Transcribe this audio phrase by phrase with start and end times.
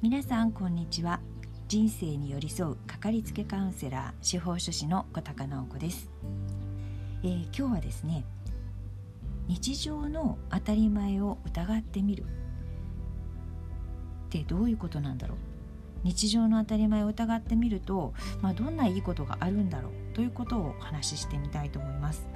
[0.00, 1.20] 皆さんこんにちは。
[1.68, 6.10] 人生に寄り添うかかりつけカウンセラー司法書士の小高直子です、
[7.22, 8.26] えー、今日はですね
[9.48, 12.24] 日常の当たり前を疑ってみる。
[12.24, 12.26] っ
[14.30, 15.38] てどういうことなんだろう。
[16.04, 22.26] 日常の当たり前を疑ってみると、まあ、どんないいことがあるんだろうということをお話ししてみたいと思います。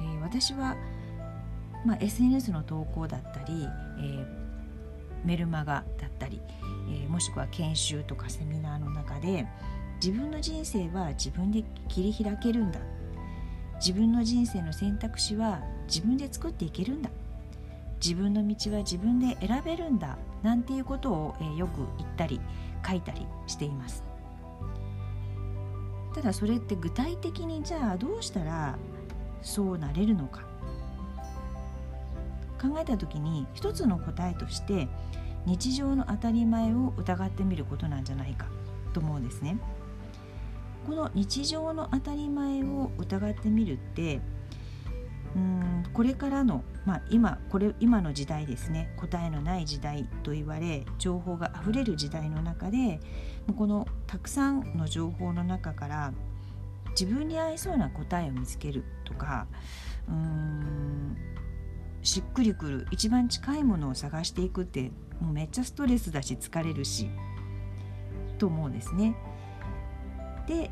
[0.00, 0.76] えー、私は、
[1.84, 4.26] まあ、SNS の投稿だったり、えー、
[5.24, 6.40] メルマガだったり、
[6.90, 9.46] えー、もしくは研修とかセミナーの中で
[10.02, 12.80] 自分の人生は自分で切り開けるんだ。
[13.76, 17.10] 自分の人生の選択肢は自分で作っていけるんだ。
[18.00, 20.18] 自分の道は自分で選べるんだ。
[20.42, 22.40] なんていうことを、えー、よく言ったり
[22.86, 24.02] 書いたりしています。
[26.14, 28.76] ただそれって具体的にじゃあどうしたら
[29.40, 30.51] そうなれるのか。
[32.62, 34.88] 考えた時に一つの答えとして
[35.44, 38.46] 日常の当たり前を疑ってみることなんじゃないか
[38.92, 39.58] と思うんですね。
[40.86, 44.20] この日常の当たり前を疑ってみるって
[45.34, 53.00] うんこれからの、まあ、今これ今の時代ですね答えのない時代と言われ情報があふれる時代の中で
[53.56, 56.12] このたくさんの情報の中から
[56.90, 59.46] 自分に合いそうな答えを見つけるとか
[60.08, 61.16] うん
[62.02, 67.08] しっくりくる一番近いものを探していくってもうめっちゃストレスだし疲れるし
[68.38, 69.16] と思うんですね。
[70.46, 70.70] で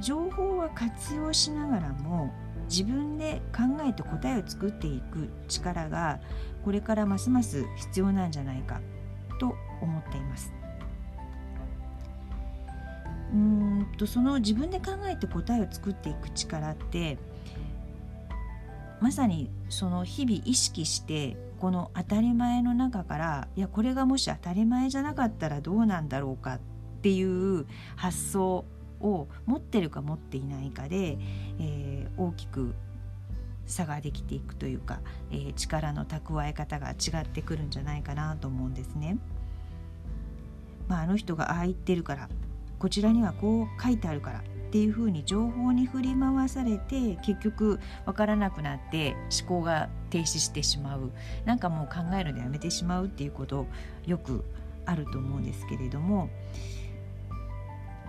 [0.00, 2.32] 情報は活用しながらも
[2.68, 6.20] 自分で考えて答えを作っていく力が
[6.64, 8.80] これからますます必要なんじゃないか
[9.40, 10.52] と思っています。
[13.32, 17.18] うんとその自分で考えて答えを作っていく力って
[19.00, 26.60] まさにその日々意識してこの当たり前の中からいやこれがもし当たり前じゃなかったらどうなんだろうかっ
[27.02, 28.64] ていう発想
[29.00, 31.18] を持ってるか持っていないかで、
[31.58, 32.74] えー、大きく
[33.66, 39.18] 差ができていくというか、えー、力の蓄え方が違ってくるんじゃないかなと思うんですね。
[40.88, 42.28] まあ、あの人がああ言ってるから
[42.78, 51.12] こちらにはこう書いてあるからっていうふうに情報に振り回されて結局分からなくなって思考が停止してしまう。
[51.44, 53.66] なんかもう考えるのやめてしまうっていうこと
[54.06, 54.44] よく
[54.86, 56.28] あると思うんですけれども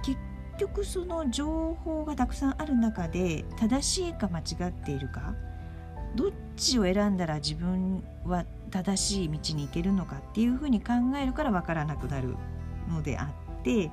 [0.03, 0.17] 結
[0.59, 5.35] 局その情報がたくさんある中で正しいか間違っているか
[6.15, 12.35] どっちを選んだら自分は正しい道に行けるのかっていうふうに考えるから分からなくなる
[12.89, 13.91] のであって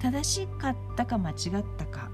[0.00, 1.36] 正しかったか間違っ
[1.76, 2.10] たか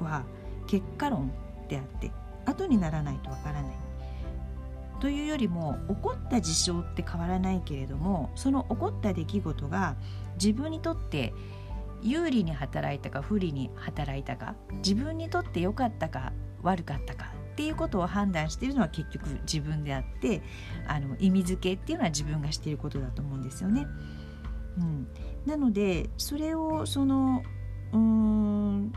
[0.00, 0.24] は
[0.66, 1.32] 結果論
[1.68, 2.10] であって
[2.44, 3.72] 後にならないとわからない
[5.00, 9.96] というよりも起こった事象って変わらないけれどもその起こった出来事が
[10.34, 11.32] 自分にとって
[12.02, 16.32] 有利に働いたか不利に働いたか自分にとって良かったか
[16.62, 20.42] 悪かったかっていうことを判断しているのは結局自分であって
[20.86, 23.86] あの意味付けっていうのは自分がしていることだと思うんですよね。
[24.80, 25.08] うん、
[25.46, 27.42] なのでそれをその
[27.92, 28.92] うん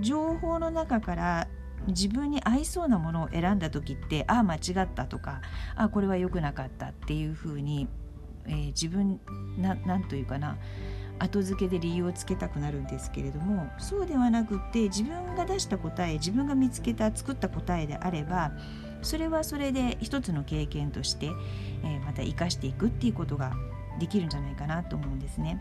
[0.00, 1.48] 情報の中から
[1.86, 5.40] 自分に合いそうなものを選んだ時ってああ間違ったとか
[5.76, 7.88] あこれは良くなかったっていうふうに、
[8.46, 9.20] えー、自分
[9.56, 10.58] ななんというかな
[11.18, 18.52] 後付けで理由をつけたくなるんですけれどもそうではなくって自分が出した答え自分が見つけた作った答えであれば
[19.02, 23.52] それはそれで一つの経験として、えー、また生かしていくっていうことが
[23.98, 25.60] できるんじゃないかなと思うんですね。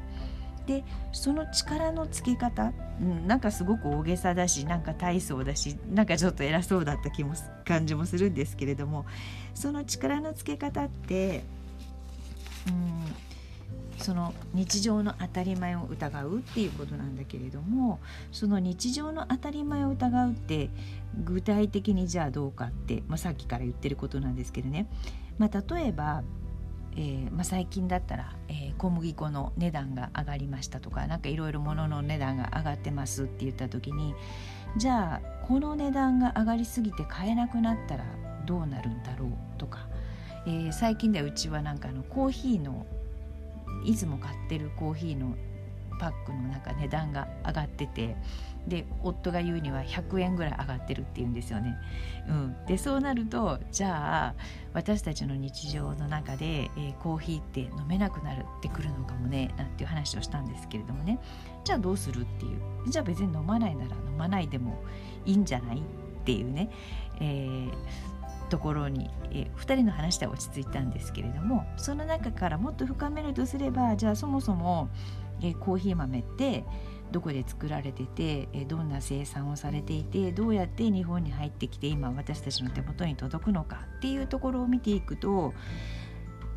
[0.67, 0.83] で
[1.13, 7.33] その力のつけ方、うん、なんかすごく大げさだしなんか大層だしなんかちょっと偉そうだった気も
[7.65, 9.05] 感じもするんですけれども
[9.55, 11.43] その力のつけ方って、
[12.67, 17.99] うん、その日常の当たり前を疑うっていうことなんだけれども
[18.33, 20.69] その日常の当たり前を疑うって
[21.23, 24.87] 具体的にじゃあどうかって、まあ、さっきから言ってることなんですけどね、
[25.37, 26.23] まあ、例えば
[26.97, 34.15] えー、まあ、最近だったら、えー、小麦粉の値段が上がりましたとか何かいろいろ物の値段が上がってますって言った時に
[34.77, 38.03] じゃあこの値段が上がりすぎて買えなくなったら
[38.47, 39.29] どうなるんだろう
[39.59, 39.87] とか、
[40.47, 42.85] えー、最近ではうちはなんかあのコーヒーの
[43.85, 45.35] いつも買ってるコーヒーの
[45.99, 48.15] パックのなんか値段が上がってて
[48.67, 51.75] で夫が言うには100円ぐらい上がってるっていうんですよね。
[52.27, 54.35] うん、でそうなるとじゃあ
[54.73, 61.19] 私たちの日常の中で、えー、コーヒーって飲めなくなるってくるのかもねなんていう話をしたんですけれどもね。
[61.63, 62.61] じゃあどうするっていう。
[62.89, 64.83] じゃあ別に飲まないなら飲まないでも
[65.25, 65.81] いいんじゃないっ
[66.25, 66.69] ていうね、
[67.21, 67.71] えー、
[68.49, 74.89] ところに、え2人の話では落ち着いたんですけれどもその中からもっと深めるとすればじゃあそもそも、
[75.41, 76.63] えコーヒー豆って
[77.11, 85.53] どこで作られててえどんな生産をされていてどうやって日本に入ってきて今私たちの手元に届くのかっていうところを見ていくと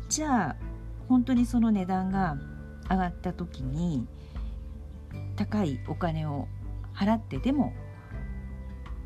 [0.09, 0.55] じゃあ
[1.07, 2.37] 本当にその値段が
[2.89, 4.07] 上がった時に
[5.35, 6.47] 高いお金を
[6.93, 7.73] 払ってでも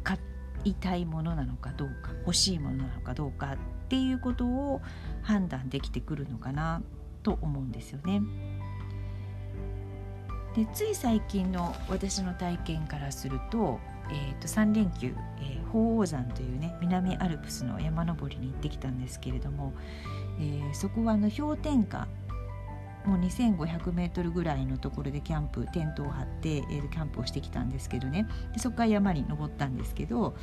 [0.03, 0.19] 買
[0.63, 4.81] いたいものなのかどうか欲しいものなのかどうかっていうことを
[5.21, 6.81] 判断できてくるのかな
[7.23, 8.21] と思うんですよね。
[10.55, 13.79] でつい最近の私の体験からすると,、
[14.09, 19.73] えー、と3連休、えー、鳳凰山というね南アルプスの山登りに行ってきたんですけれども、
[20.39, 22.07] えー、そこはあの氷点下
[23.05, 30.35] もう 2500m ぐらいのところでキャンプテントを張って、えー、キャンプをしてきたんですけどねでそこから山に登ったんですけど、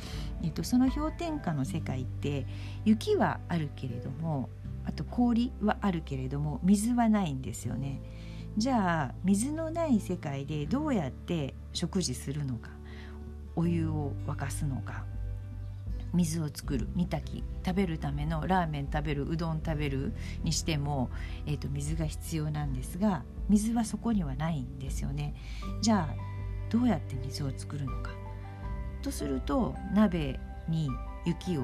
[0.43, 2.45] えーと、その氷点下の世界って
[2.85, 4.49] 雪はあるけれども
[4.85, 8.01] あと氷はあるけれども水はないんですよね。
[8.55, 12.69] じゃあ水のない世界でどうやって食事するのか
[13.55, 15.05] お湯を沸かすのか
[16.13, 20.13] 水を作る煮炊き食べるためのラーメン食べるうどん食べる
[20.43, 21.09] にしても、
[21.47, 25.33] えーと、水が必要なんですが水はそこにはないんですよね。
[25.81, 26.15] じゃあ
[26.69, 28.11] どうやって水を作るのか
[29.01, 30.39] とすると鍋
[30.69, 30.89] に
[31.25, 31.63] 雪を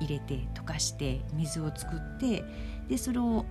[0.00, 2.44] 入れて溶かして水を作って
[2.88, 3.46] でそれを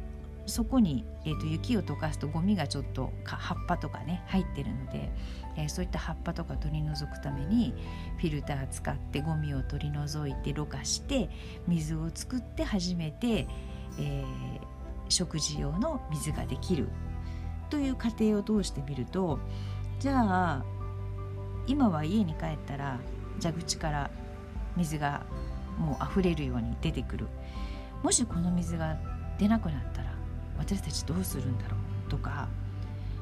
[0.45, 5.11] そこに、えーと、雪を溶かすとゴミがちょっと葉っぱとかね入ってるので、
[5.57, 7.73] えー、そういった葉っぱとか取り除くために
[8.17, 11.29] フィルター使ってゴミを取り除いてろ過して
[11.67, 13.47] 水を作って初めて、
[13.99, 14.25] えー、
[15.09, 16.87] 食事用の水ができる。
[17.69, 19.39] という過程を通してみると
[19.99, 20.65] じゃあ
[21.67, 22.99] 今は家に帰ったら
[23.41, 24.11] 蛇口から
[24.75, 25.23] 水が
[25.77, 27.27] もう溢れるように出てくる。
[28.03, 28.97] もしこの水が
[29.37, 30.10] 出なくなったら
[30.57, 31.77] 私たちどうするんだろ
[32.07, 32.47] うとか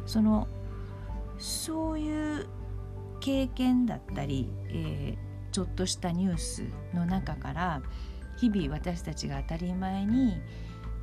[0.05, 0.47] その
[1.37, 2.47] そういう
[3.19, 7.81] 経験だったり、えー、ちょっとしたニュースの中から
[8.37, 10.41] 日々私たちが当たり前に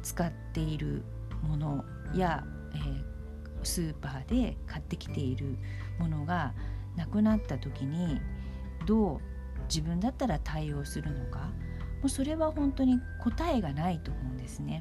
[0.02, 1.02] 使っている
[1.42, 1.84] もの
[2.14, 2.44] や、
[2.74, 3.04] えー、
[3.62, 5.56] スーパーで買ってきている
[5.98, 6.54] ものが
[6.96, 8.20] なくなった時に
[8.86, 9.20] どう
[9.68, 11.50] 自分だったら対応するのか
[12.00, 14.80] もうそれは本当に答えがないと思うんですね。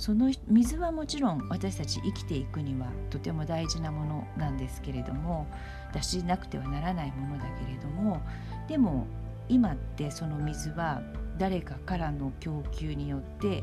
[0.00, 5.46] その水はもちろん私たち生きていくにはとても大事なものなんですけれども
[5.92, 8.22] 出しなくてはならないものだけれども
[8.66, 9.06] でも
[9.50, 11.02] 今ってその水は
[11.36, 13.62] 誰かからの供給によって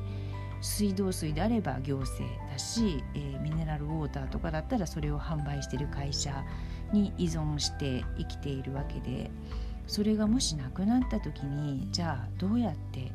[0.62, 6.44] 水道水であれば行政だし、えー、ミネラルウォーターとかだったらそれを販売してる会社
[6.94, 9.32] に依存して生きているわけで
[9.88, 13.12] それがもしなくなった時にじゃあどうやって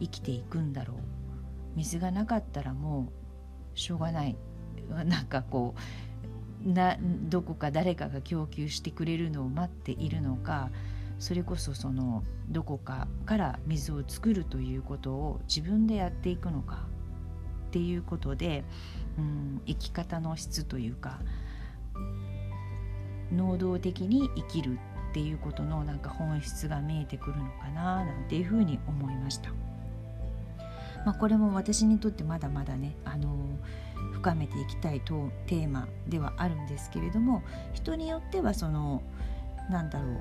[0.00, 1.25] 生きていくんだろう
[1.76, 3.12] 水がなかったらも
[3.74, 4.36] うしょうがない
[5.06, 5.74] なんかこ
[6.64, 10.70] うなどこか誰かが供給してくれるのを待っているのか
[11.18, 16.86] それこそそのどこかから水を作るということを自分でやっていくのか
[17.68, 18.64] っていうことで、
[19.18, 21.20] うん、生き方の質というか
[23.32, 24.78] 能動的に生きる
[25.10, 29.65] っていうことのなんか本質が見えてくるのかななんていうふうに思いました。
[31.06, 33.30] まあ、これも私にとってまだまだね、あの
[34.12, 39.02] 深めていきたいとテーマではあるんですけれども人によってはその
[39.70, 40.16] なんだろう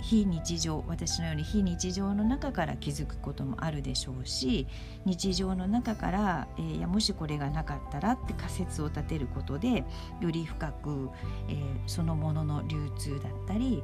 [0.00, 4.66] 非日常私のように非日常の中から気づくこともあるでしょうし
[5.04, 9.84] 日常の中から、えー、いやもしこれがなかったらって仮説を立てることで
[10.20, 11.10] より深く、
[11.48, 13.82] えー、そのものの流通だったり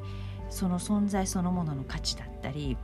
[0.51, 2.77] その存在そのものの価値だったり、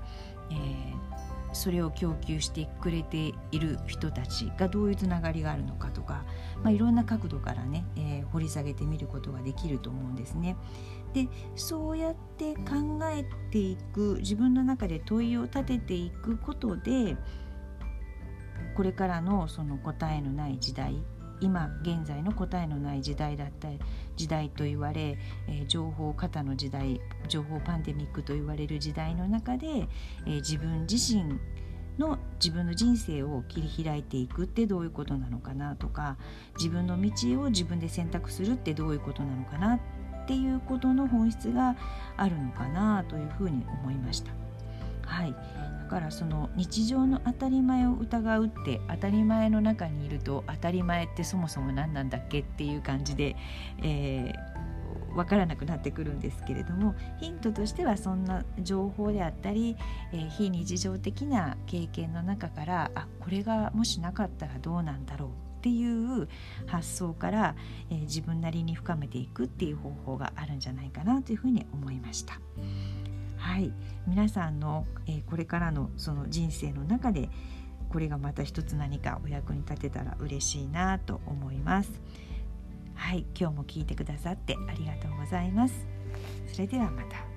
[0.50, 1.15] えー、
[1.56, 6.24] それを供給してくれている人たちがどういうつながりがあるのかとか、
[6.62, 10.56] まあ、いろんな角度からね、えー、掘り下げてみることができると思うんですね。
[11.14, 17.16] でそうやって考えていく自分の中で問いを立てていくことで
[18.76, 21.02] これからのその答えのない時代
[21.40, 23.68] 今現在の答えのない時代だった
[24.16, 29.66] 時代と言われ、えー、情報過多の時代情報パンデミックと言われる時代の中で、
[30.26, 31.38] えー、自分自身
[31.98, 36.16] の自分の人生を切り開いていくってどういうことなのかなとか
[36.56, 39.80] 自分の道を自分で選択するってどういうことなのかなっ
[40.26, 41.76] ていうことの本質が
[42.16, 44.45] あるのかなというふうに思いました。
[45.06, 45.34] はい
[45.86, 53.36] だからその日常の当たり前を疑うって当たり前の中にいると当たり前ってそもそも何なんだっけっていう感じで、
[53.84, 59.76] えー、分からなくなってくるんですけれどもヒントとしてはそんな情報であったり、
[60.12, 66.28] えー、非日常的な経験の中からあこれがもしなかったらどうなんだろうっていう
[66.66, 67.54] 発想から、
[67.90, 72.40] えー、自分なりに深めていくっていう方法があるんじゃないかなというふうに思いました。
[73.36, 73.72] はい
[74.06, 77.28] 皆さんの、えー、これからのその人生の中で
[77.88, 81.90] これがまた一つ何かお役に立てたら嬉しいなと思います。
[82.94, 85.86] はい今日も聞いてくださってありがとうございます。
[86.52, 87.35] それではまた。